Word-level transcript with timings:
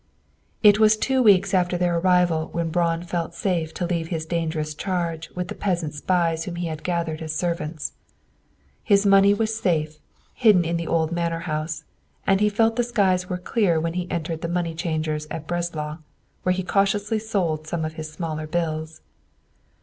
It 0.63 0.79
was 0.79 0.97
two 0.97 1.21
weeks 1.21 1.53
after 1.53 1.77
their 1.77 1.99
arrival 1.99 2.47
when 2.53 2.71
Braun 2.71 3.03
felt 3.03 3.35
safe 3.35 3.71
to 3.75 3.85
leave 3.85 4.07
his 4.07 4.25
dangerous 4.25 4.73
charge 4.73 5.29
with 5.35 5.47
the 5.47 5.53
peasant 5.53 5.93
spies 5.93 6.45
whom 6.45 6.55
he 6.55 6.65
had 6.65 6.81
gathered 6.83 7.21
as 7.21 7.35
servants. 7.35 7.91
His 8.83 9.05
money 9.05 9.31
was 9.35 9.55
safe, 9.55 9.99
hidden 10.33 10.65
in 10.65 10.77
the 10.77 10.87
old 10.87 11.11
manor 11.11 11.41
house; 11.41 11.83
and 12.25 12.39
he 12.41 12.49
felt 12.49 12.77
the 12.77 12.83
skies 12.83 13.29
were 13.29 13.37
clear 13.37 13.79
when 13.79 13.93
he 13.93 14.09
entered 14.09 14.41
the 14.41 14.47
money 14.47 14.73
changers 14.73 15.27
at 15.29 15.45
Breslau, 15.45 15.99
where 16.41 16.53
he 16.53 16.63
cautiously 16.63 17.19
sold 17.19 17.67
some 17.67 17.85
of 17.85 17.93
his 17.93 18.11
smaller 18.11 18.47
bills. 18.47 19.01